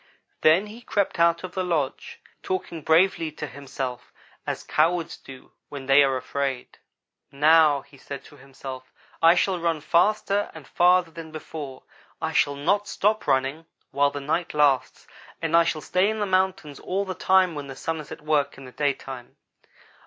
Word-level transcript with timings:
Then 0.41 0.65
he 0.65 0.81
crept 0.81 1.19
out 1.19 1.43
of 1.43 1.53
the 1.53 1.63
lodge, 1.63 2.19
talking 2.41 2.81
bravely 2.81 3.31
to 3.33 3.45
himself 3.45 4.11
as 4.47 4.63
cowards 4.63 5.15
do 5.15 5.51
when 5.69 5.85
they 5.85 6.01
are 6.01 6.17
afraid. 6.17 6.79
"'Now,' 7.31 7.81
he 7.81 7.97
said 7.99 8.23
to 8.23 8.37
himself, 8.37 8.91
'I 9.21 9.35
shall 9.35 9.59
run 9.59 9.79
faster 9.79 10.49
and 10.55 10.67
farther 10.67 11.11
than 11.11 11.31
before. 11.31 11.83
I 12.19 12.31
shall 12.33 12.55
not 12.55 12.87
stop 12.87 13.27
running 13.27 13.67
while 13.91 14.09
the 14.09 14.19
night 14.21 14.55
lasts, 14.55 15.05
and 15.39 15.55
I 15.55 15.65
shall 15.65 15.81
stay 15.81 16.09
in 16.09 16.17
the 16.19 16.25
mountains 16.25 16.79
all 16.79 17.05
the 17.05 17.13
time 17.13 17.53
when 17.53 17.67
the 17.67 17.75
Sun 17.75 17.99
is 17.99 18.11
at 18.11 18.23
work 18.23 18.57
in 18.57 18.65
the 18.65 18.71
daytime!' 18.71 19.35